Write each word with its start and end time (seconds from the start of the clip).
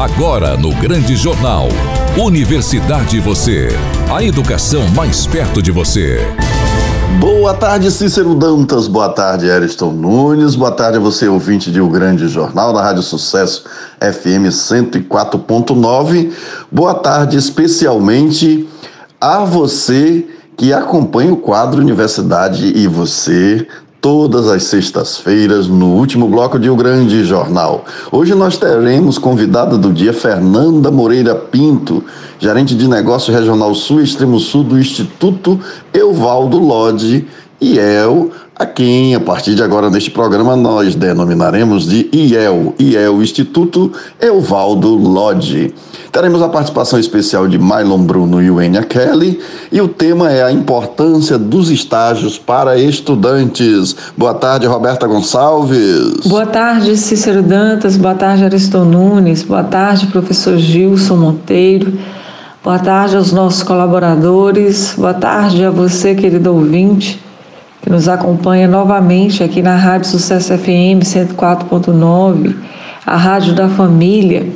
Agora 0.00 0.56
no 0.56 0.74
Grande 0.76 1.14
Jornal. 1.14 1.68
Universidade 2.16 3.20
Você. 3.20 3.68
A 4.10 4.24
educação 4.24 4.88
mais 4.96 5.26
perto 5.26 5.60
de 5.60 5.70
você. 5.70 6.26
Boa 7.20 7.52
tarde, 7.52 7.90
Cícero 7.90 8.34
Dantas. 8.34 8.88
Boa 8.88 9.10
tarde, 9.10 9.50
Ariston 9.50 9.92
Nunes. 9.92 10.54
Boa 10.54 10.72
tarde 10.72 10.96
a 10.96 11.00
você, 11.00 11.28
ouvinte 11.28 11.70
de 11.70 11.82
O 11.82 11.90
Grande 11.90 12.28
Jornal 12.28 12.72
da 12.72 12.82
Rádio 12.82 13.02
Sucesso 13.02 13.64
FM 14.00 14.48
104.9. 14.48 16.32
Boa 16.72 16.94
tarde, 16.94 17.36
especialmente 17.36 18.66
a 19.20 19.40
você 19.44 20.26
que 20.56 20.72
acompanha 20.72 21.30
o 21.30 21.36
quadro 21.36 21.78
Universidade 21.78 22.72
e 22.74 22.86
você 22.86 23.68
todas 24.00 24.48
as 24.48 24.64
sextas-feiras 24.64 25.68
no 25.68 25.94
último 25.94 26.26
bloco 26.28 26.58
de 26.58 26.70
O 26.70 26.76
Grande 26.76 27.22
Jornal. 27.24 27.84
Hoje 28.10 28.34
nós 28.34 28.56
teremos 28.56 29.18
convidada 29.18 29.76
do 29.76 29.92
dia 29.92 30.12
Fernanda 30.12 30.90
Moreira 30.90 31.34
Pinto, 31.34 32.02
gerente 32.38 32.74
de 32.74 32.88
negócio 32.88 33.32
regional 33.32 33.74
sul 33.74 34.00
extremo 34.00 34.38
sul 34.38 34.64
do 34.64 34.78
Instituto 34.78 35.60
Euvaldo 35.92 36.58
Lodge 36.58 37.28
IEL, 37.60 38.30
a 38.60 38.66
quem, 38.66 39.14
a 39.14 39.20
partir 39.20 39.54
de 39.54 39.62
agora 39.62 39.88
neste 39.88 40.10
programa, 40.10 40.54
nós 40.54 40.94
denominaremos 40.94 41.86
de 41.86 42.10
IEL, 42.12 42.74
IEL 42.78 43.22
Instituto 43.22 43.90
Euvaldo 44.20 44.96
Lodge. 44.96 45.72
Teremos 46.12 46.42
a 46.42 46.48
participação 46.50 46.98
especial 46.98 47.48
de 47.48 47.58
Mylon 47.58 48.02
Bruno 48.02 48.42
e 48.42 48.50
Wenia 48.50 48.82
Kelly 48.82 49.40
e 49.72 49.80
o 49.80 49.88
tema 49.88 50.30
é 50.30 50.42
a 50.42 50.52
importância 50.52 51.38
dos 51.38 51.70
estágios 51.70 52.38
para 52.38 52.76
estudantes. 52.76 53.96
Boa 54.14 54.34
tarde, 54.34 54.66
Roberta 54.66 55.06
Gonçalves. 55.06 56.26
Boa 56.26 56.44
tarde, 56.44 56.98
Cícero 56.98 57.42
Dantas. 57.42 57.96
Boa 57.96 58.14
tarde, 58.14 58.44
Ariston 58.44 58.84
Nunes. 58.84 59.42
Boa 59.42 59.64
tarde, 59.64 60.08
professor 60.08 60.58
Gilson 60.58 61.16
Monteiro. 61.16 61.94
Boa 62.62 62.78
tarde 62.78 63.16
aos 63.16 63.32
nossos 63.32 63.62
colaboradores. 63.62 64.92
Boa 64.98 65.14
tarde 65.14 65.64
a 65.64 65.70
você, 65.70 66.14
querido 66.14 66.52
ouvinte, 66.52 67.29
que 67.82 67.88
nos 67.88 68.08
acompanha 68.08 68.68
novamente 68.68 69.42
aqui 69.42 69.62
na 69.62 69.76
Rádio 69.76 70.08
Sucesso 70.08 70.56
FM 70.56 71.02
104.9, 71.02 72.54
a 73.06 73.16
Rádio 73.16 73.54
da 73.54 73.68
Família. 73.68 74.46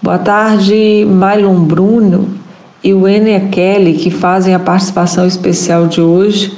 Boa 0.00 0.18
tarde, 0.18 1.06
Mylon 1.06 1.64
Bruno 1.64 2.28
e 2.82 2.94
o 2.94 3.02
Kelly, 3.50 3.94
que 3.94 4.10
fazem 4.10 4.54
a 4.54 4.58
participação 4.58 5.26
especial 5.26 5.86
de 5.86 6.00
hoje. 6.00 6.56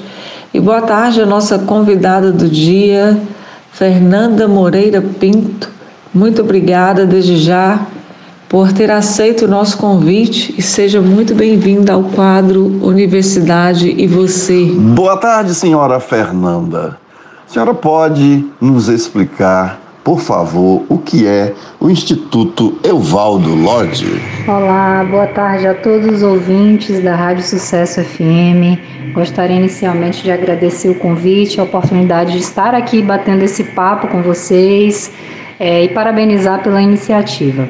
E 0.53 0.61
boa 0.61 0.83
tarde 0.83 1.21
a 1.21 1.27
nossa 1.27 1.59
convidada 1.59 2.31
do 2.31 2.49
dia, 2.49 3.19
Fernanda 3.73 4.47
Moreira 4.47 5.03
Pinto. 5.03 5.71
Muito 6.13 6.43
obrigada 6.43 7.05
desde 7.05 7.37
já 7.37 7.87
por 8.48 8.73
ter 8.73 8.91
aceito 8.91 9.45
o 9.45 9.48
nosso 9.48 9.77
convite 9.78 10.55
e 10.56 10.62
seja 10.62 11.00
muito 11.00 11.34
bem-vinda 11.34 11.92
ao 11.92 12.05
quadro 12.05 12.67
Universidade 12.83 13.89
e 13.91 14.06
Você. 14.06 14.67
Boa 14.67 15.17
tarde, 15.17 15.55
senhora 15.55 15.98
Fernanda. 16.01 16.98
A 17.47 17.53
senhora 17.53 17.75
pode 17.75 18.45
nos 18.61 18.89
explicar 18.89 19.84
por 20.05 20.20
favor, 20.20 20.84
o 20.91 20.98
que 20.98 21.27
é 21.27 21.55
o 21.81 21.89
Instituto 21.89 22.78
Euvaldo 22.84 23.55
Lodge? 23.55 24.20
Olá, 24.47 25.03
boa 25.03 25.27
tarde 25.29 25.67
a 25.67 25.73
todos 25.73 26.17
os 26.17 26.23
ouvintes 26.23 27.03
da 27.03 27.17
Rádio 27.17 27.42
Sucesso 27.42 28.05
FM. 28.05 29.14
Gostaria 29.14 29.56
inicialmente 29.56 30.23
de 30.23 30.31
agradecer 30.31 30.91
o 30.91 30.97
convite, 30.97 31.58
a 31.58 31.64
oportunidade 31.64 32.33
de 32.33 32.39
estar 32.39 32.75
aqui 32.75 33.01
batendo 33.01 33.45
esse 33.45 33.64
papo 33.64 34.08
com 34.08 34.20
vocês 34.20 35.11
é, 35.58 35.84
e 35.84 35.89
parabenizar 35.89 36.62
pela 36.62 36.83
iniciativa. 36.83 37.67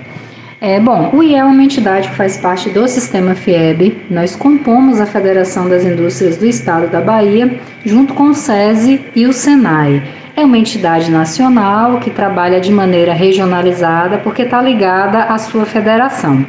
É, 0.67 0.81
bom, 0.81 1.11
o 1.13 1.23
IE 1.23 1.35
é 1.35 1.45
uma 1.45 1.63
entidade 1.63 2.09
que 2.09 2.15
faz 2.15 2.39
parte 2.39 2.71
do 2.71 2.89
sistema 2.89 3.35
FIEB. 3.35 3.99
Nós 4.09 4.35
compomos 4.35 4.99
a 4.99 5.05
Federação 5.05 5.69
das 5.69 5.85
Indústrias 5.85 6.39
do 6.39 6.47
Estado 6.47 6.91
da 6.91 7.03
Bahia, 7.03 7.61
junto 7.85 8.15
com 8.15 8.31
o 8.31 8.35
SESI 8.35 9.05
e 9.15 9.27
o 9.27 9.33
SENAI 9.35 10.03
é 10.35 10.45
uma 10.45 10.59
entidade 10.59 11.11
nacional 11.11 12.01
que 12.01 12.11
trabalha 12.11 12.61
de 12.61 12.73
maneira 12.73 13.13
regionalizada 13.13 14.19
porque 14.19 14.43
está 14.43 14.61
ligada 14.61 15.25
à 15.25 15.39
sua 15.39 15.67
federação. 15.67 16.45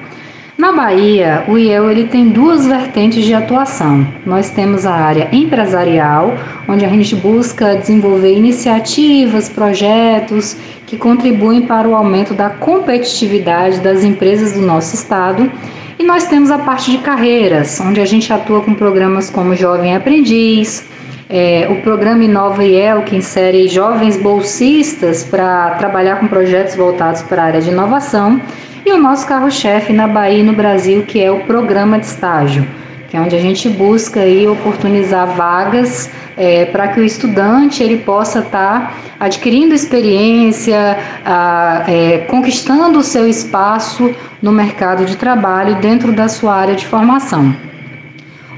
Na 0.58 0.72
Bahia, 0.72 1.44
o 1.50 1.58
IEL 1.58 1.92
ele 1.92 2.06
tem 2.06 2.30
duas 2.30 2.66
vertentes 2.66 3.26
de 3.26 3.34
atuação. 3.34 4.08
Nós 4.26 4.50
temos 4.52 4.86
a 4.86 4.94
área 4.94 5.28
empresarial, 5.34 6.34
onde 6.66 6.86
a 6.86 6.88
gente 6.88 7.14
busca 7.14 7.76
desenvolver 7.76 8.34
iniciativas, 8.34 9.50
projetos 9.50 10.56
que 10.88 10.96
contribuem 10.96 11.64
para 11.64 11.86
o 11.90 11.94
aumento 11.94 12.34
da 12.34 12.50
competitividade 12.50 13.82
das 13.82 14.06
empresas 14.06 14.54
do 14.54 14.62
nosso 14.62 14.96
estado. 14.96 15.52
E 16.00 16.04
nós 16.06 16.24
temos 16.24 16.50
a 16.50 16.58
parte 16.58 16.90
de 16.90 17.00
carreiras, 17.00 17.82
onde 17.82 18.00
a 18.00 18.06
gente 18.06 18.32
atua 18.32 18.62
com 18.62 18.74
programas 18.74 19.30
como 19.30 19.56
Jovem 19.56 19.94
Aprendiz, 19.94 20.86
é, 21.30 21.68
o 21.70 21.82
programa 21.82 22.24
Inova 22.24 22.64
IEL, 22.64 23.02
que 23.02 23.18
insere 23.18 23.68
jovens 23.68 24.16
bolsistas 24.16 25.22
para 25.26 25.72
trabalhar 25.72 26.18
com 26.18 26.28
projetos 26.28 26.76
voltados 26.76 27.22
para 27.24 27.42
a 27.42 27.46
área 27.46 27.62
de 27.62 27.72
inovação, 27.72 28.40
e 28.86 28.92
o 28.92 29.00
nosso 29.00 29.26
carro-chefe 29.26 29.92
na 29.92 30.08
Bahia 30.08 30.42
e 30.42 30.44
no 30.44 30.54
Brasil, 30.54 31.04
que 31.08 31.20
é 31.20 31.32
o 31.32 31.40
programa 31.40 31.98
de 31.98 32.06
estágio, 32.06 32.68
que 33.10 33.18
é 33.18 33.20
onde 33.20 33.36
a 33.36 33.40
gente 33.40 33.68
busca 33.68 34.20
aí 34.20 34.48
oportunizar 34.48 35.26
vagas 35.36 36.08
é, 36.38 36.66
para 36.66 36.90
que 36.90 37.00
o 37.00 37.04
estudante 37.04 37.82
ele 37.82 37.98
possa 37.98 38.40
estar 38.40 38.82
tá 38.82 38.94
adquirindo 39.20 39.74
experiência, 39.74 41.00
a, 41.26 41.84
é, 41.88 42.20
conquistando 42.30 43.00
o 43.00 43.04
seu 43.04 43.28
espaço 43.28 44.14
no 44.40 44.52
mercado 44.52 45.04
de 45.04 45.18
trabalho 45.18 45.76
dentro 45.82 46.12
da 46.14 46.28
sua 46.28 46.54
área 46.54 46.76
de 46.76 46.86
formação. 46.86 47.56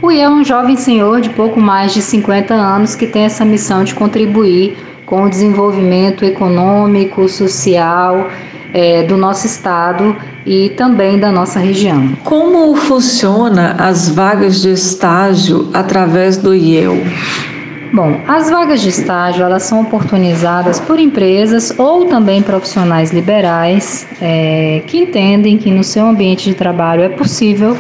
O 0.02 0.12
Ian 0.12 0.26
é 0.26 0.30
um 0.30 0.44
jovem 0.44 0.76
senhor 0.76 1.22
de 1.22 1.30
pouco 1.30 1.60
mais 1.60 1.94
de 1.94 2.02
50 2.02 2.54
anos 2.54 2.96
que 2.96 3.08
tem 3.08 3.24
essa 3.24 3.46
missão 3.46 3.86
de 3.86 3.96
contribuir 3.96 4.78
com 5.06 5.24
o 5.24 5.30
desenvolvimento 5.30 6.26
econômico, 6.26 7.30
social 7.30 8.30
é, 8.74 9.04
do 9.04 9.18
nosso 9.18 9.46
estado 9.46 10.16
e 10.46 10.70
também 10.70 11.20
da 11.20 11.32
nossa 11.32 11.60
região. 11.60 12.14
Como 12.24 12.76
funciona 12.76 13.76
as 13.80 14.10
vagas 14.10 14.62
de 14.62 14.72
estágio 14.72 15.70
através 15.74 16.38
do 16.38 16.54
IEL? 16.54 16.98
Bom, 17.94 18.20
as 18.28 18.50
vagas 18.50 18.82
de 18.82 18.90
estágio 18.90 19.44
elas 19.44 19.64
são 19.64 19.82
oportunizadas 19.82 20.80
por 20.80 21.00
empresas 21.00 21.74
ou 21.78 22.06
também 22.06 22.42
profissionais 22.42 23.12
liberais 23.12 24.06
é, 24.22 24.82
que 24.88 24.98
entendem 24.98 25.58
que 25.58 25.72
no 25.72 25.84
seu 25.84 26.06
ambiente 26.06 26.50
de 26.50 26.56
trabalho 26.56 27.02
é 27.02 27.10
possível 27.10 27.78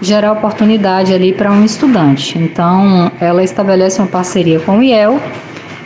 gerar 0.00 0.32
oportunidade 0.32 1.12
ali 1.12 1.32
para 1.32 1.50
um 1.50 1.64
estudante. 1.64 2.38
Então, 2.38 3.10
ela 3.20 3.42
estabelece 3.42 4.00
uma 4.00 4.06
parceria 4.06 4.60
com 4.60 4.78
o 4.78 4.82
IEL 4.82 5.20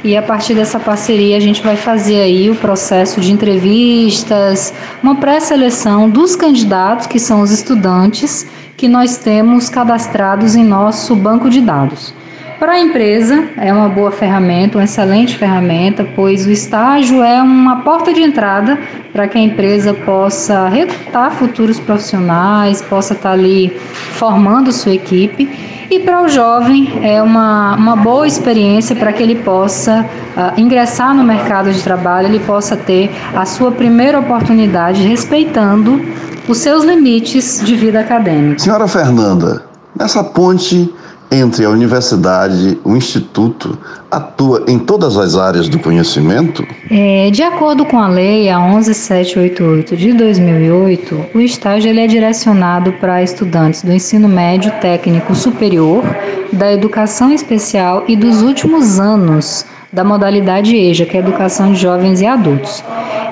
e 0.05 0.17
a 0.17 0.23
partir 0.23 0.55
dessa 0.55 0.81
parceria 0.81 1.37
a 1.37 1.41
gente 1.41 1.63
vai 1.63 1.77
fazer 1.77 2.21
aí 2.23 2.51
o 2.51 2.57
processo 2.57 3.21
de 3.21 3.33
entrevistas, 3.33 4.75
uma 5.03 5.17
pré-seleção 5.17 6.11
dos 6.11 6.35
candidatos 6.35 7.07
que 7.07 7.19
são 7.19 7.41
os 7.41 7.51
estudantes 7.51 8.47
que 8.77 8.89
nós 8.89 9.17
temos 9.17 9.69
cadastrados 9.69 10.57
em 10.57 10.65
nosso 10.65 11.15
banco 11.15 11.49
de 11.49 11.61
dados. 11.61 12.13
Para 12.63 12.75
a 12.75 12.79
empresa, 12.79 13.49
é 13.57 13.73
uma 13.73 13.89
boa 13.89 14.13
ferramenta, 14.13 14.79
uma 14.79 14.85
excelente 14.85 15.37
ferramenta, 15.37 16.07
pois 16.15 16.47
o 16.47 16.51
estágio 16.53 17.21
é 17.21 17.43
uma 17.43 17.81
porta 17.81 18.15
de 18.15 18.23
entrada 18.23 18.79
para 19.13 19.27
que 19.27 19.37
a 19.37 19.41
empresa 19.41 19.93
possa 19.93 20.69
recrutar 20.69 21.33
futuros 21.33 21.81
profissionais, 21.81 22.81
possa 22.81 23.15
estar 23.15 23.33
ali 23.33 23.77
formando 24.13 24.71
sua 24.71 24.93
equipe. 24.93 25.51
E 25.91 25.99
para 25.99 26.23
o 26.23 26.29
jovem 26.29 27.01
é 27.03 27.21
uma, 27.21 27.75
uma 27.75 27.97
boa 27.97 28.29
experiência 28.29 28.95
para 28.95 29.13
que 29.13 29.25
ele 29.25 29.43
possa 29.43 30.07
uh, 30.37 30.61
ingressar 30.61 31.13
no 31.17 31.25
mercado 31.25 31.73
de 31.73 31.83
trabalho, 31.83 32.29
ele 32.29 32.39
possa 32.39 32.77
ter 32.77 33.11
a 33.35 33.45
sua 33.45 33.73
primeira 33.73 34.21
oportunidade 34.21 35.03
respeitando 35.03 36.01
os 36.47 36.59
seus 36.59 36.85
limites 36.85 37.61
de 37.65 37.75
vida 37.75 37.99
acadêmica. 37.99 38.61
Senhora 38.61 38.87
Fernanda, 38.87 39.65
nessa 39.99 40.23
ponte 40.23 40.89
entre 41.33 41.65
a 41.65 41.71
universidade, 41.71 42.79
o 42.85 42.95
instituto, 42.95 43.79
atua 44.11 44.65
em 44.69 44.79
todas 44.79 45.17
as 45.17 45.35
áreas 45.35 45.69
do 45.69 45.79
conhecimento? 45.79 46.67
É, 46.91 47.31
de 47.31 47.43
acordo 47.43 47.87
com 47.87 47.99
a 47.99 48.07
lei 48.07 48.51
a 48.51 48.59
11788 48.59 49.97
de 49.97 50.13
2008, 50.13 51.27
o 51.35 51.41
estágio 51.41 51.89
ele 51.89 52.01
é 52.01 52.07
direcionado 52.07 52.93
para 52.95 53.23
estudantes 53.23 53.83
do 53.83 53.93
ensino 53.93 54.29
médio 54.29 54.71
técnico 54.81 55.35
superior, 55.35 56.05
da 56.53 56.71
educação 56.71 57.33
especial 57.33 58.05
e 58.07 58.15
dos 58.15 58.43
últimos 58.43 59.01
anos 59.01 59.65
da 59.91 60.05
modalidade 60.05 60.75
EJA, 60.75 61.07
que 61.07 61.17
é 61.17 61.21
Educação 61.21 61.73
de 61.73 61.81
Jovens 61.81 62.21
e 62.21 62.27
Adultos. 62.27 62.83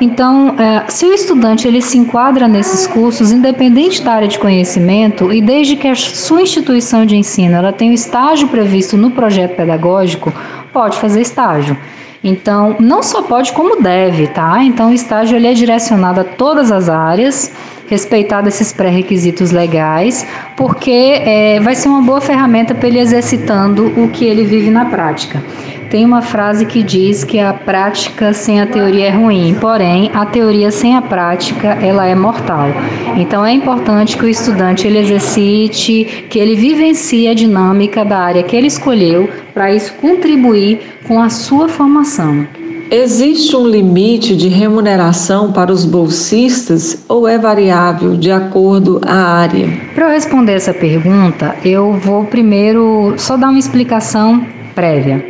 Então, 0.01 0.55
é, 0.59 0.85
se 0.89 1.05
o 1.05 1.13
estudante 1.13 1.69
ele 1.69 1.83
se 1.83 1.99
enquadra 1.99 2.49
nesses 2.49 2.87
cursos, 2.87 3.31
independente 3.31 4.03
da 4.03 4.13
área 4.13 4.29
de 4.29 4.39
conhecimento, 4.39 5.31
e 5.31 5.43
desde 5.43 5.77
que 5.77 5.87
a 5.87 5.95
sua 5.95 6.41
instituição 6.41 7.05
de 7.05 7.17
ensino 7.17 7.55
ela 7.55 7.73
tem 7.73 7.91
o 7.91 7.93
estágio 7.93 8.49
previsto 8.49 8.97
no 8.97 9.11
projeto 9.11 9.57
pedagógico, 9.57 10.33
pode 10.73 10.97
fazer 10.97 11.21
estágio. 11.21 11.77
Então, 12.25 12.77
não 12.81 13.03
só 13.03 13.23
pode, 13.23 13.53
como 13.53 13.83
deve, 13.83 14.27
tá? 14.27 14.63
Então, 14.63 14.91
o 14.91 14.95
estágio 14.95 15.37
ele 15.37 15.47
é 15.47 15.55
direcionado 15.55 16.21
a 16.21 16.25
todas 16.25 16.73
as 16.73 16.89
áreas, 16.89 17.53
respeitado 17.87 18.49
esses 18.49 18.73
pré-requisitos 18.73 19.51
legais, 19.51 20.27
porque 20.57 20.91
é, 20.91 21.61
vai 21.61 21.75
ser 21.75 21.89
uma 21.89 22.01
boa 22.01 22.21
ferramenta 22.21 22.75
para 22.75 22.89
ele 22.89 23.01
exercitando 23.01 23.87
o 24.01 24.09
que 24.09 24.25
ele 24.25 24.45
vive 24.45 24.71
na 24.71 24.85
prática. 24.87 25.43
Tem 25.91 26.05
uma 26.05 26.23
frase 26.23 26.67
que 26.67 26.85
diz 26.85 27.25
que 27.25 27.41
a 27.41 27.53
prática 27.53 28.33
sem 28.33 28.61
a 28.61 28.67
teoria 28.67 29.07
é 29.07 29.11
ruim, 29.11 29.57
porém 29.61 30.09
a 30.15 30.25
teoria 30.25 30.71
sem 30.71 30.97
a 30.97 31.03
prática 31.03 31.67
ela 31.83 32.07
é 32.07 32.15
mortal. 32.15 32.69
Então 33.17 33.45
é 33.45 33.53
importante 33.53 34.17
que 34.17 34.25
o 34.25 34.29
estudante 34.29 34.87
ele 34.87 34.99
exercite, 35.01 36.27
que 36.31 36.39
ele 36.39 36.55
vivencie 36.55 37.27
a 37.27 37.35
dinâmica 37.35 38.05
da 38.05 38.19
área 38.19 38.45
que 38.45 38.55
ele 38.55 38.69
escolheu 38.69 39.29
para 39.53 39.75
isso 39.75 39.93
contribuir 39.95 40.81
com 41.09 41.21
a 41.21 41.29
sua 41.29 41.69
formação. 41.69 42.47
Existe 42.89 43.57
um 43.57 43.67
limite 43.67 44.37
de 44.37 44.47
remuneração 44.47 45.53
para 45.53 45.73
os 45.73 45.85
bolsistas 45.85 47.05
ou 47.09 47.27
é 47.27 47.37
variável 47.37 48.17
de 48.17 48.31
acordo 48.31 49.01
à 49.05 49.39
área? 49.41 49.69
Para 49.93 50.07
eu 50.07 50.11
responder 50.11 50.53
essa 50.53 50.73
pergunta, 50.73 51.57
eu 51.65 51.95
vou 51.95 52.25
primeiro 52.27 53.15
só 53.17 53.37
dar 53.37 53.49
uma 53.49 53.59
explicação 53.59 54.47
prévia. 54.75 55.30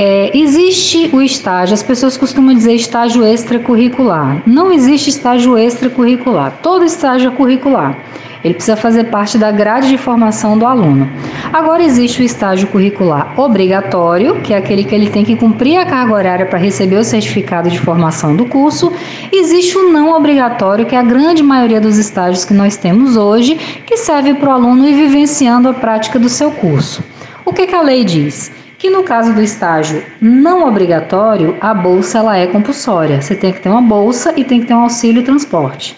É, 0.00 0.30
existe 0.32 1.10
o 1.12 1.20
estágio, 1.20 1.74
as 1.74 1.82
pessoas 1.82 2.16
costumam 2.16 2.54
dizer 2.54 2.72
estágio 2.72 3.24
extracurricular. 3.24 4.40
Não 4.46 4.70
existe 4.70 5.10
estágio 5.10 5.58
extracurricular. 5.58 6.56
Todo 6.62 6.84
estágio 6.84 7.32
é 7.32 7.34
curricular. 7.34 7.98
Ele 8.44 8.54
precisa 8.54 8.76
fazer 8.76 9.10
parte 9.10 9.36
da 9.36 9.50
grade 9.50 9.88
de 9.88 9.98
formação 9.98 10.56
do 10.56 10.64
aluno. 10.64 11.10
Agora 11.52 11.82
existe 11.82 12.22
o 12.22 12.24
estágio 12.24 12.68
curricular 12.68 13.34
obrigatório, 13.36 14.40
que 14.40 14.54
é 14.54 14.58
aquele 14.58 14.84
que 14.84 14.94
ele 14.94 15.10
tem 15.10 15.24
que 15.24 15.34
cumprir 15.34 15.78
a 15.78 15.84
carga 15.84 16.14
horária 16.14 16.46
para 16.46 16.60
receber 16.60 16.98
o 16.98 17.02
certificado 17.02 17.68
de 17.68 17.80
formação 17.80 18.36
do 18.36 18.46
curso. 18.46 18.92
Existe 19.32 19.76
o 19.76 19.90
não 19.90 20.12
obrigatório, 20.12 20.86
que 20.86 20.94
é 20.94 20.98
a 20.98 21.02
grande 21.02 21.42
maioria 21.42 21.80
dos 21.80 21.98
estágios 21.98 22.44
que 22.44 22.54
nós 22.54 22.76
temos 22.76 23.16
hoje, 23.16 23.56
que 23.84 23.96
serve 23.96 24.34
para 24.34 24.50
o 24.50 24.52
aluno 24.52 24.86
ir 24.86 24.94
vivenciando 24.94 25.68
a 25.68 25.74
prática 25.74 26.20
do 26.20 26.28
seu 26.28 26.52
curso. 26.52 27.02
O 27.44 27.52
que, 27.52 27.66
que 27.66 27.74
a 27.74 27.82
lei 27.82 28.04
diz? 28.04 28.52
Que 28.78 28.88
no 28.88 29.02
caso 29.02 29.34
do 29.34 29.42
estágio 29.42 30.04
não 30.20 30.66
obrigatório, 30.68 31.56
a 31.60 31.74
bolsa 31.74 32.18
ela 32.18 32.38
é 32.38 32.46
compulsória. 32.46 33.20
Você 33.20 33.34
tem 33.34 33.52
que 33.52 33.60
ter 33.60 33.68
uma 33.68 33.82
bolsa 33.82 34.32
e 34.36 34.44
tem 34.44 34.60
que 34.60 34.66
ter 34.66 34.74
um 34.74 34.82
auxílio 34.82 35.24
transporte. 35.24 35.96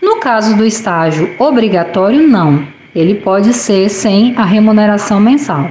No 0.00 0.20
caso 0.20 0.56
do 0.56 0.64
estágio 0.64 1.34
obrigatório, 1.38 2.26
não. 2.26 2.64
Ele 2.94 3.16
pode 3.16 3.52
ser 3.52 3.88
sem 3.88 4.34
a 4.36 4.44
remuneração 4.44 5.20
mensal. 5.20 5.70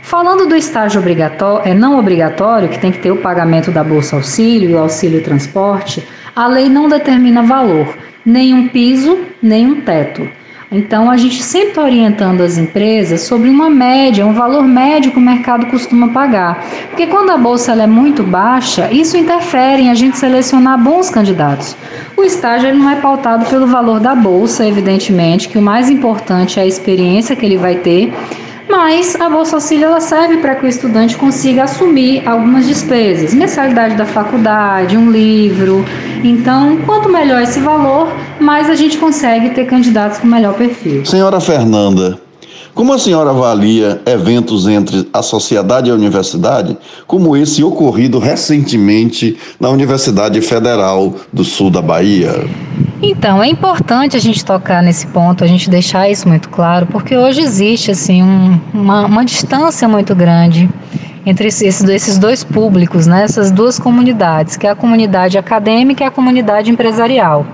Falando 0.00 0.46
do 0.46 0.54
estágio 0.54 1.00
obrigatório, 1.00 1.68
é 1.68 1.74
não 1.74 1.98
obrigatório, 1.98 2.68
que 2.68 2.78
tem 2.78 2.92
que 2.92 3.00
ter 3.00 3.10
o 3.10 3.16
pagamento 3.16 3.72
da 3.72 3.82
bolsa 3.82 4.14
auxílio 4.14 4.70
e 4.70 4.74
o 4.74 4.78
auxílio 4.78 5.22
transporte, 5.22 6.06
a 6.34 6.46
lei 6.46 6.68
não 6.68 6.88
determina 6.88 7.42
valor, 7.42 7.96
nem 8.24 8.54
um 8.54 8.68
piso, 8.68 9.18
nem 9.42 9.66
um 9.66 9.80
teto. 9.80 10.28
Então, 10.70 11.08
a 11.08 11.16
gente 11.16 11.42
sempre 11.44 11.68
está 11.68 11.82
orientando 11.84 12.40
as 12.40 12.58
empresas 12.58 13.20
sobre 13.20 13.48
uma 13.48 13.70
média, 13.70 14.26
um 14.26 14.32
valor 14.32 14.66
médio 14.66 15.12
que 15.12 15.18
o 15.18 15.20
mercado 15.20 15.66
costuma 15.66 16.08
pagar. 16.08 16.64
Porque 16.88 17.06
quando 17.06 17.30
a 17.30 17.38
bolsa 17.38 17.72
é 17.72 17.86
muito 17.86 18.24
baixa, 18.24 18.90
isso 18.90 19.16
interfere 19.16 19.82
em 19.82 19.90
a 19.90 19.94
gente 19.94 20.18
selecionar 20.18 20.76
bons 20.76 21.08
candidatos. 21.08 21.76
O 22.16 22.24
estágio 22.24 22.68
ele 22.68 22.78
não 22.78 22.90
é 22.90 22.96
pautado 22.96 23.46
pelo 23.46 23.66
valor 23.66 24.00
da 24.00 24.14
bolsa, 24.14 24.66
evidentemente, 24.66 25.48
que 25.48 25.58
o 25.58 25.62
mais 25.62 25.88
importante 25.88 26.58
é 26.58 26.64
a 26.64 26.66
experiência 26.66 27.36
que 27.36 27.46
ele 27.46 27.56
vai 27.56 27.76
ter 27.76 28.12
mas 28.68 29.14
a 29.20 29.28
Bolsa 29.28 29.56
Auxílio 29.56 29.86
ela 29.86 30.00
serve 30.00 30.38
para 30.38 30.56
que 30.56 30.66
o 30.66 30.68
estudante 30.68 31.16
consiga 31.16 31.64
assumir 31.64 32.26
algumas 32.26 32.66
despesas, 32.66 33.32
mensalidade 33.32 33.96
da 33.96 34.06
faculdade, 34.06 34.96
um 34.96 35.10
livro. 35.10 35.84
Então, 36.24 36.78
quanto 36.84 37.08
melhor 37.08 37.42
esse 37.42 37.60
valor, 37.60 38.08
mais 38.40 38.68
a 38.68 38.74
gente 38.74 38.98
consegue 38.98 39.50
ter 39.50 39.66
candidatos 39.66 40.18
com 40.18 40.26
melhor 40.26 40.54
perfil. 40.54 41.04
Senhora 41.04 41.40
Fernanda, 41.40 42.18
como 42.74 42.92
a 42.92 42.98
senhora 42.98 43.30
avalia 43.30 44.02
eventos 44.04 44.66
entre 44.68 45.08
a 45.10 45.22
sociedade 45.22 45.88
e 45.88 45.90
a 45.90 45.94
universidade, 45.94 46.76
como 47.06 47.34
esse 47.34 47.64
ocorrido 47.64 48.18
recentemente 48.18 49.36
na 49.58 49.70
Universidade 49.70 50.40
Federal 50.42 51.14
do 51.32 51.42
Sul 51.42 51.70
da 51.70 51.80
Bahia? 51.80 52.44
Então, 53.02 53.42
é 53.42 53.48
importante 53.48 54.16
a 54.16 54.20
gente 54.20 54.44
tocar 54.44 54.82
nesse 54.82 55.06
ponto, 55.08 55.44
a 55.44 55.46
gente 55.46 55.68
deixar 55.68 56.08
isso 56.08 56.26
muito 56.26 56.48
claro, 56.48 56.86
porque 56.86 57.16
hoje 57.16 57.42
existe 57.42 57.90
assim 57.90 58.22
um, 58.22 58.58
uma, 58.72 59.04
uma 59.04 59.24
distância 59.24 59.86
muito 59.86 60.14
grande 60.14 60.68
entre 61.26 61.48
esses, 61.48 61.82
esses 61.82 62.18
dois 62.18 62.42
públicos, 62.42 63.06
né, 63.06 63.24
essas 63.24 63.50
duas 63.50 63.78
comunidades, 63.78 64.56
que 64.56 64.66
é 64.66 64.70
a 64.70 64.74
comunidade 64.74 65.36
acadêmica 65.36 66.04
e 66.04 66.06
a 66.06 66.10
comunidade 66.10 66.70
empresarial. 66.70 67.44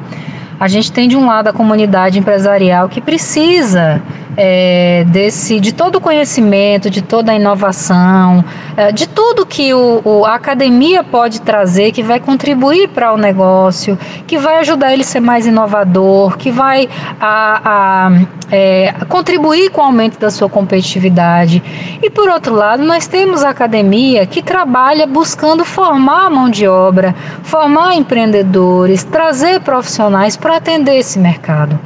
A 0.61 0.69
gente 0.69 0.93
tem 0.93 1.09
de 1.09 1.17
um 1.17 1.27
lado 1.27 1.49
a 1.49 1.53
comunidade 1.53 2.19
empresarial 2.19 2.89
que 2.89 3.01
precisa 3.01 4.01
é, 4.37 5.05
desse, 5.09 5.61
de 5.61 5.73
todo 5.73 5.97
o 5.97 6.01
conhecimento, 6.01 6.89
de 6.89 7.03
toda 7.03 7.33
a 7.33 7.35
inovação, 7.35 8.45
é, 8.77 8.93
de 8.93 9.07
tudo 9.09 9.45
que 9.45 9.73
o, 9.75 10.01
o, 10.05 10.25
a 10.25 10.35
academia 10.35 11.05
pode 11.05 11.41
trazer, 11.41 11.93
que 11.93 12.03
vai 12.03 12.19
contribuir 12.19 12.89
para 12.89 13.13
o 13.13 13.17
negócio, 13.17 13.99
que 14.27 14.39
vai 14.39 14.59
ajudar 14.59 14.93
ele 14.93 15.03
a 15.03 15.05
ser 15.05 15.21
mais 15.21 15.47
inovador, 15.47 16.37
que 16.37 16.51
vai 16.51 16.89
a, 17.21 17.61
a, 17.65 18.11
é, 18.51 18.95
contribuir 19.09 19.71
com 19.71 19.81
o 19.81 19.85
aumento 19.85 20.19
da 20.19 20.31
sua 20.31 20.49
competitividade. 20.49 21.63
E 22.03 22.11
por 22.11 22.29
outro 22.29 22.55
lado, 22.55 22.83
nós 22.83 23.07
temos 23.07 23.45
a 23.45 23.51
academia 23.51 24.27
que 24.27 24.43
trabalha 24.43 25.07
buscando 25.07 25.65
formar 25.65 26.31
mão 26.31 26.49
de 26.49 26.67
obra, 26.67 27.15
formar 27.43 27.95
empreendedores, 27.95 29.05
trazer 29.05 29.61
profissionais 29.61 30.37
para 30.37 30.57
atender 30.57 30.97
esse 30.97 31.19
mercado. 31.19 31.79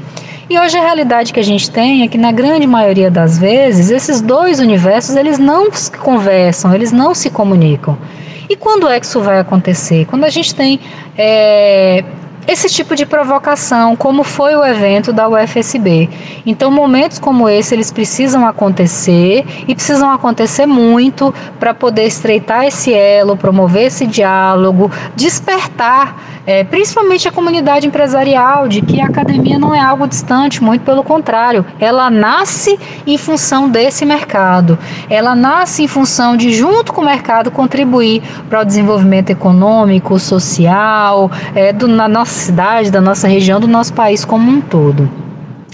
E 0.48 0.56
hoje 0.60 0.78
a 0.78 0.80
realidade 0.80 1.32
que 1.32 1.40
a 1.40 1.42
gente 1.42 1.68
tem 1.68 2.04
é 2.04 2.08
que 2.08 2.16
na 2.16 2.30
grande 2.30 2.68
maioria 2.68 3.10
das 3.10 3.36
vezes 3.36 3.90
esses 3.90 4.20
dois 4.20 4.60
universos 4.60 5.16
eles 5.16 5.40
não 5.40 5.68
conversam, 5.98 6.72
eles 6.72 6.92
não 6.92 7.14
se 7.16 7.30
comunicam. 7.30 7.98
E 8.48 8.54
quando 8.54 8.88
é 8.88 9.00
que 9.00 9.06
isso 9.06 9.20
vai 9.20 9.40
acontecer? 9.40 10.06
Quando 10.06 10.22
a 10.22 10.30
gente 10.30 10.54
tem 10.54 10.78
é, 11.18 12.04
esse 12.46 12.68
tipo 12.68 12.94
de 12.94 13.04
provocação, 13.04 13.96
como 13.96 14.22
foi 14.22 14.54
o 14.54 14.64
evento 14.64 15.12
da 15.12 15.28
UFSB. 15.28 16.08
Então, 16.46 16.70
momentos 16.70 17.18
como 17.18 17.48
esse, 17.48 17.74
eles 17.74 17.90
precisam 17.90 18.46
acontecer 18.46 19.44
e 19.66 19.74
precisam 19.74 20.10
acontecer 20.12 20.64
muito 20.64 21.34
para 21.58 21.74
poder 21.74 22.04
estreitar 22.04 22.64
esse 22.64 22.94
elo, 22.94 23.36
promover 23.36 23.86
esse 23.86 24.06
diálogo, 24.06 24.92
despertar 25.16 26.35
é, 26.46 26.62
principalmente 26.62 27.28
a 27.28 27.32
comunidade 27.32 27.86
empresarial, 27.86 28.68
de 28.68 28.80
que 28.80 29.00
a 29.00 29.06
academia 29.06 29.58
não 29.58 29.74
é 29.74 29.80
algo 29.80 30.06
distante, 30.06 30.62
muito 30.62 30.82
pelo 30.82 31.02
contrário, 31.02 31.66
ela 31.80 32.08
nasce 32.08 32.78
em 33.06 33.18
função 33.18 33.68
desse 33.68 34.06
mercado, 34.06 34.78
ela 35.10 35.34
nasce 35.34 35.82
em 35.82 35.88
função 35.88 36.36
de, 36.36 36.52
junto 36.52 36.92
com 36.92 37.00
o 37.00 37.04
mercado, 37.04 37.50
contribuir 37.50 38.22
para 38.48 38.60
o 38.60 38.64
desenvolvimento 38.64 39.30
econômico, 39.30 40.18
social, 40.18 41.30
é, 41.54 41.72
do, 41.72 41.88
na 41.88 42.06
nossa 42.06 42.38
cidade, 42.38 42.90
da 42.90 43.00
nossa 43.00 43.26
região, 43.26 43.58
do 43.58 43.66
nosso 43.66 43.92
país 43.92 44.24
como 44.24 44.50
um 44.50 44.60
todo. 44.60 45.25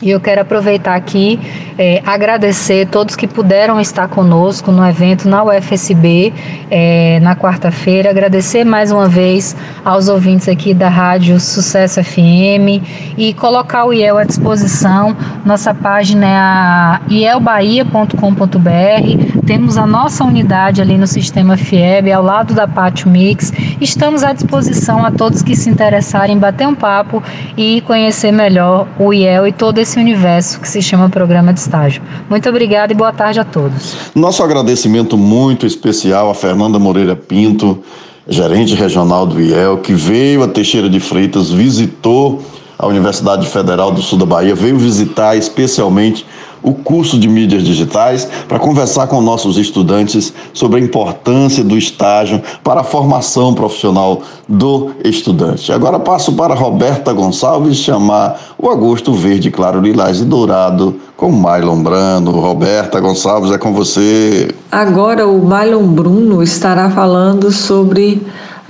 E 0.02 0.10
eu 0.10 0.18
quero 0.18 0.40
aproveitar 0.40 0.96
aqui, 0.96 1.38
é, 1.78 2.02
agradecer 2.04 2.88
todos 2.88 3.14
que 3.14 3.28
puderam 3.28 3.80
estar 3.80 4.08
conosco 4.08 4.72
no 4.72 4.84
evento 4.84 5.28
na 5.28 5.44
UFSB 5.44 6.34
é, 6.68 7.20
na 7.20 7.36
quarta-feira. 7.36 8.10
Agradecer 8.10 8.64
mais 8.64 8.90
uma 8.90 9.08
vez 9.08 9.54
aos 9.84 10.08
ouvintes 10.08 10.48
aqui 10.48 10.74
da 10.74 10.88
Rádio 10.88 11.38
Sucesso 11.38 12.02
FM 12.02 12.82
e 13.16 13.32
colocar 13.34 13.84
o 13.84 13.92
IEL 13.92 14.18
à 14.18 14.24
disposição. 14.24 15.16
Nossa 15.44 15.72
página 15.72 16.26
é 16.26 16.36
a 16.36 17.00
ielbahia.com.br. 17.08 19.46
Temos 19.46 19.78
a 19.78 19.86
nossa 19.86 20.24
unidade 20.24 20.82
ali 20.82 20.98
no 20.98 21.06
sistema 21.06 21.56
FIEB, 21.56 22.10
ao 22.10 22.24
lado 22.24 22.54
da 22.54 22.66
Pátio 22.66 23.08
Mix. 23.08 23.52
Estamos 23.80 24.24
à 24.24 24.32
disposição 24.32 25.06
a 25.06 25.12
todos 25.12 25.42
que 25.42 25.54
se 25.54 25.70
interessarem 25.70 26.34
em 26.34 26.40
bater 26.40 26.66
um 26.66 26.74
papo 26.74 27.22
e 27.56 27.80
conhecer 27.82 28.32
melhor 28.32 28.88
o 28.98 29.14
IEL 29.14 29.46
e 29.46 29.52
todo 29.52 29.78
esse 29.78 29.91
esse 29.92 30.00
universo 30.00 30.58
que 30.58 30.68
se 30.68 30.80
chama 30.80 31.10
programa 31.10 31.52
de 31.52 31.60
estágio. 31.60 32.02
Muito 32.30 32.48
obrigada 32.48 32.92
e 32.92 32.96
boa 32.96 33.12
tarde 33.12 33.38
a 33.38 33.44
todos. 33.44 33.94
Nosso 34.14 34.42
agradecimento 34.42 35.18
muito 35.18 35.66
especial 35.66 36.30
a 36.30 36.34
Fernanda 36.34 36.78
Moreira 36.78 37.14
Pinto, 37.14 37.82
gerente 38.26 38.74
regional 38.74 39.26
do 39.26 39.38
IEL, 39.40 39.78
que 39.78 39.92
veio 39.92 40.42
a 40.42 40.48
Teixeira 40.48 40.88
de 40.88 40.98
Freitas, 40.98 41.50
visitou 41.50 42.42
a 42.78 42.86
Universidade 42.86 43.46
Federal 43.46 43.92
do 43.92 44.00
Sul 44.00 44.18
da 44.18 44.24
Bahia, 44.24 44.54
veio 44.54 44.78
visitar 44.78 45.36
especialmente 45.36 46.24
o 46.62 46.72
curso 46.72 47.18
de 47.18 47.28
mídias 47.28 47.64
digitais 47.64 48.28
para 48.48 48.58
conversar 48.58 49.06
com 49.06 49.20
nossos 49.20 49.56
estudantes 49.56 50.32
sobre 50.52 50.80
a 50.80 50.82
importância 50.82 51.64
do 51.64 51.76
estágio 51.76 52.40
para 52.62 52.80
a 52.80 52.84
formação 52.84 53.54
profissional 53.54 54.22
do 54.48 54.90
estudante. 55.04 55.72
Agora 55.72 55.98
passo 55.98 56.32
para 56.34 56.54
Roberta 56.54 57.12
Gonçalves 57.12 57.76
chamar 57.78 58.38
o 58.58 58.68
Agosto 58.70 59.12
Verde, 59.12 59.50
Claro, 59.50 59.80
Lilás 59.80 60.20
e 60.20 60.24
Dourado 60.24 61.00
com 61.16 61.30
Mailon 61.30 61.82
Brando. 61.82 62.30
Roberta 62.32 63.00
Gonçalves, 63.00 63.52
é 63.52 63.58
com 63.58 63.72
você. 63.72 64.54
Agora 64.70 65.26
o 65.26 65.44
Mailon 65.44 65.86
Bruno 65.86 66.42
estará 66.42 66.90
falando 66.90 67.50
sobre 67.50 68.22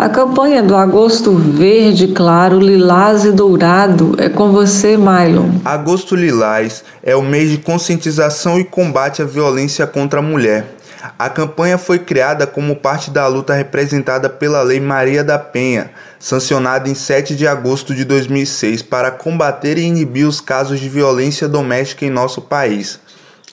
A 0.03 0.09
campanha 0.09 0.65
do 0.65 0.75
Agosto 0.75 1.33
Verde, 1.37 2.09
Claro, 2.09 2.59
Lilás 2.59 3.25
e 3.25 3.31
Dourado 3.31 4.17
é 4.19 4.29
com 4.29 4.51
você, 4.51 4.97
Mylon. 4.97 5.61
Agosto 5.65 6.17
Lilás 6.17 6.83
é 7.05 7.15
o 7.15 7.23
mês 7.23 7.51
de 7.51 7.59
conscientização 7.59 8.59
e 8.59 8.65
combate 8.65 9.23
à 9.23 9.25
violência 9.25 9.87
contra 9.87 10.19
a 10.19 10.23
mulher. 10.23 10.75
A 11.17 11.31
campanha 11.31 11.79
foi 11.79 12.01
criada 12.01 12.49
como 12.49 12.75
parte 12.75 13.13
da 13.13 13.29
luta 13.29 13.55
representada 13.55 14.29
pela 14.29 14.61
Lei 14.63 14.81
Maria 14.81 15.23
da 15.23 15.39
Penha, 15.39 15.93
sancionada 16.19 16.89
em 16.89 16.97
7 16.97 17.37
de 17.37 17.47
agosto 17.47 17.95
de 17.95 18.05
2006, 18.05 18.83
para 18.83 19.13
combater 19.13 19.79
e 19.79 19.83
inibir 19.83 20.27
os 20.27 20.41
casos 20.41 20.81
de 20.81 20.89
violência 20.89 21.49
doméstica 21.49 22.05
em 22.05 22.11
nosso 22.11 22.43
país. 22.43 22.99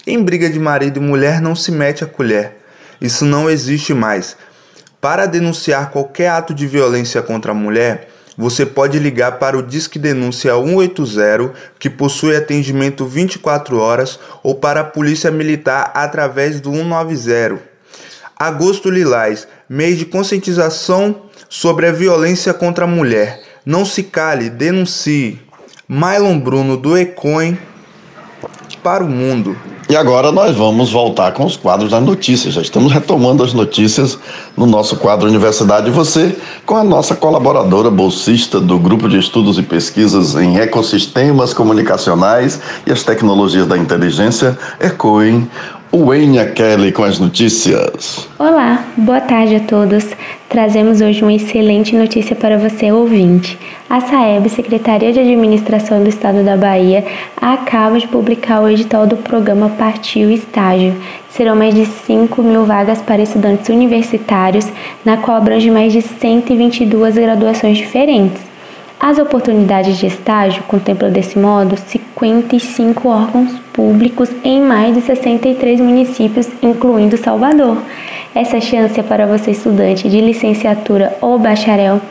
Em 0.07 0.23
briga 0.23 0.49
de 0.49 0.57
marido 0.57 0.97
e 0.97 0.99
mulher 0.99 1.41
não 1.41 1.53
se 1.55 1.71
mete 1.71 2.03
a 2.03 2.07
colher. 2.07 2.57
Isso 2.99 3.23
não 3.23 3.47
existe 3.47 3.93
mais. 3.93 4.35
Para 5.01 5.25
denunciar 5.25 5.91
qualquer 5.91 6.29
ato 6.29 6.53
de 6.53 6.67
violência 6.67 7.21
contra 7.21 7.53
a 7.53 7.55
mulher, 7.55 8.09
você 8.37 8.65
pode 8.65 8.99
ligar 8.99 9.39
para 9.39 9.57
o 9.57 9.63
Disque 9.63 9.97
Denúncia 9.97 10.53
180, 10.53 11.53
que 11.79 11.89
possui 11.89 12.35
atendimento 12.35 13.05
24 13.05 13.77
horas, 13.77 14.19
ou 14.43 14.55
para 14.55 14.81
a 14.81 14.83
Polícia 14.83 15.31
Militar 15.31 15.91
através 15.93 16.59
do 16.59 16.71
190. 16.71 17.61
Agosto 18.37 18.89
Lilás, 18.89 19.47
mês 19.69 19.97
de 19.97 20.05
conscientização 20.05 21.23
sobre 21.47 21.87
a 21.87 21.91
violência 21.91 22.53
contra 22.53 22.83
a 22.83 22.87
mulher. 22.87 23.41
Não 23.65 23.85
se 23.85 24.03
cale, 24.03 24.49
denuncie. 24.49 25.41
Mylon 25.87 26.39
Bruno 26.39 26.75
do 26.75 26.97
Ecoin 26.97 27.57
para 28.83 29.03
o 29.03 29.09
mundo. 29.09 29.57
E 29.91 29.95
agora 29.95 30.31
nós 30.31 30.55
vamos 30.55 30.91
voltar 30.91 31.31
com 31.31 31.43
os 31.43 31.57
quadros 31.57 31.89
das 31.89 32.03
notícias. 32.03 32.53
Já 32.53 32.61
estamos 32.61 32.93
retomando 32.93 33.43
as 33.43 33.55
notícias 33.55 34.19
no 34.55 34.67
nosso 34.67 34.97
quadro 34.97 35.27
Universidade 35.27 35.89
Você, 35.89 36.37
com 36.63 36.75
a 36.75 36.83
nossa 36.83 37.15
colaboradora 37.15 37.89
bolsista 37.89 38.59
do 38.59 38.77
Grupo 38.77 39.09
de 39.09 39.17
Estudos 39.17 39.57
e 39.57 39.63
Pesquisas 39.63 40.35
em 40.35 40.59
Ecossistemas 40.59 41.55
Comunicacionais 41.55 42.61
e 42.85 42.91
as 42.91 43.01
Tecnologias 43.01 43.65
da 43.65 43.75
Inteligência, 43.75 44.55
ECOIN, 44.79 45.49
Wênia 45.91 46.45
Kelly 46.51 46.91
com 46.91 47.03
as 47.03 47.17
notícias. 47.17 48.29
Olá, 48.37 48.85
boa 48.95 49.19
tarde 49.19 49.55
a 49.55 49.59
todos. 49.59 50.05
Trazemos 50.47 51.01
hoje 51.01 51.23
uma 51.23 51.33
excelente 51.33 51.95
notícia 51.95 52.35
para 52.35 52.59
você 52.59 52.91
ouvinte. 52.91 53.57
A 53.89 53.99
SAEB, 53.99 54.49
Secretaria 54.49 55.11
de 55.11 55.19
Administração 55.19 56.03
do 56.03 56.07
Estado 56.07 56.43
da 56.43 56.55
Bahia, 56.55 57.03
acaba 57.35 57.97
de 57.97 58.07
publicar 58.07 58.61
o 58.61 58.69
edital 58.69 59.07
do 59.07 59.17
programa 59.17 59.67
Partiu 59.67 60.29
Estágio. 60.29 60.93
Serão 61.31 61.55
mais 61.55 61.73
de 61.73 61.87
5 61.87 62.39
mil 62.43 62.65
vagas 62.65 63.01
para 63.01 63.23
estudantes 63.23 63.67
universitários, 63.69 64.67
na 65.03 65.17
qual 65.17 65.37
abrange 65.37 65.71
mais 65.71 65.91
de 65.91 66.03
122 66.03 67.15
graduações 67.15 67.79
diferentes. 67.79 68.43
As 68.99 69.17
oportunidades 69.17 69.97
de 69.97 70.05
estágio 70.05 70.61
contemplam 70.63 71.09
desse 71.09 71.39
modo 71.39 71.77
55 72.19 73.07
órgãos 73.07 73.51
públicos 73.71 74.29
em 74.43 74.61
mais 74.61 74.93
de 74.93 75.01
63 75.01 75.79
municípios, 75.79 76.49
incluindo 76.61 77.15
Salvador. 77.15 77.81
Essa 78.35 78.59
chance 78.59 78.99
é 78.99 79.03
para 79.03 79.25
você 79.25 79.51
estudante 79.51 80.09
de 80.09 80.19
licenciatura 80.19 81.17
ou 81.21 81.39
bacharel, 81.39 82.01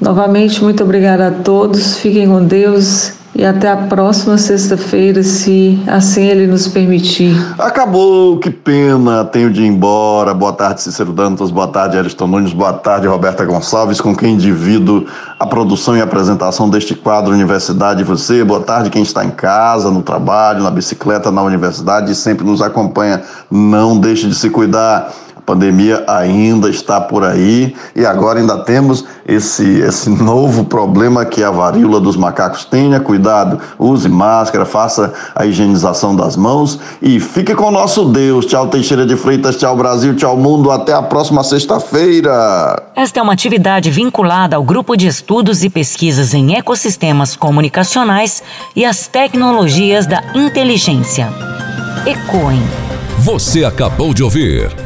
Novamente, 0.00 0.62
muito 0.62 0.84
obrigada 0.84 1.28
a 1.28 1.32
todos. 1.32 1.98
Fiquem 1.98 2.28
com 2.28 2.44
Deus 2.44 3.14
e 3.38 3.44
até 3.44 3.70
a 3.70 3.76
próxima 3.76 4.38
sexta-feira, 4.38 5.22
se 5.22 5.78
assim 5.86 6.24
ele 6.24 6.46
nos 6.46 6.66
permitir. 6.66 7.36
Acabou, 7.58 8.38
que 8.38 8.50
pena, 8.50 9.24
tenho 9.26 9.52
de 9.52 9.62
ir 9.62 9.66
embora. 9.66 10.32
Boa 10.32 10.54
tarde, 10.54 10.80
Cícero 10.80 11.12
Dantas, 11.12 11.50
boa 11.50 11.68
tarde, 11.68 11.98
Ariston 11.98 12.26
Nunes, 12.26 12.54
boa 12.54 12.72
tarde, 12.72 13.06
Roberta 13.06 13.44
Gonçalves, 13.44 14.00
com 14.00 14.16
quem 14.16 14.38
divido 14.38 15.06
a 15.38 15.46
produção 15.46 15.94
e 15.96 16.00
apresentação 16.00 16.70
deste 16.70 16.94
quadro 16.94 17.34
Universidade 17.34 18.02
Você. 18.02 18.42
Boa 18.42 18.60
tarde, 18.60 18.88
quem 18.88 19.02
está 19.02 19.22
em 19.22 19.30
casa, 19.30 19.90
no 19.90 20.02
trabalho, 20.02 20.62
na 20.62 20.70
bicicleta, 20.70 21.30
na 21.30 21.42
universidade 21.42 22.12
e 22.12 22.14
sempre 22.14 22.46
nos 22.46 22.62
acompanha. 22.62 23.22
Não 23.50 23.98
deixe 23.98 24.26
de 24.26 24.34
se 24.34 24.48
cuidar 24.48 25.12
pandemia 25.46 26.04
ainda 26.08 26.68
está 26.68 27.00
por 27.00 27.24
aí 27.24 27.74
e 27.94 28.04
agora 28.04 28.40
ainda 28.40 28.58
temos 28.58 29.04
esse, 29.26 29.78
esse 29.80 30.10
novo 30.10 30.64
problema 30.64 31.24
que 31.24 31.42
a 31.42 31.50
varíola 31.50 32.00
dos 32.00 32.16
macacos. 32.16 32.64
Tenha 32.64 32.98
cuidado, 32.98 33.60
use 33.78 34.08
máscara, 34.08 34.64
faça 34.64 35.14
a 35.34 35.46
higienização 35.46 36.16
das 36.16 36.36
mãos 36.36 36.80
e 37.00 37.20
fique 37.20 37.54
com 37.54 37.66
o 37.66 37.70
nosso 37.70 38.06
Deus. 38.06 38.44
Tchau, 38.46 38.66
Teixeira 38.66 39.06
de 39.06 39.16
Freitas, 39.16 39.56
tchau, 39.56 39.76
Brasil, 39.76 40.16
tchau, 40.16 40.36
mundo. 40.36 40.70
Até 40.70 40.92
a 40.92 41.02
próxima 41.02 41.44
sexta-feira. 41.44 42.82
Esta 42.96 43.20
é 43.20 43.22
uma 43.22 43.32
atividade 43.32 43.90
vinculada 43.90 44.56
ao 44.56 44.64
Grupo 44.64 44.96
de 44.96 45.06
Estudos 45.06 45.62
e 45.62 45.70
Pesquisas 45.70 46.34
em 46.34 46.56
Ecossistemas 46.56 47.36
Comunicacionais 47.36 48.42
e 48.74 48.84
as 48.84 49.06
Tecnologias 49.06 50.06
da 50.06 50.22
Inteligência. 50.34 51.28
ECOIN. 52.04 52.62
Você 53.18 53.64
acabou 53.64 54.12
de 54.12 54.22
ouvir. 54.22 54.85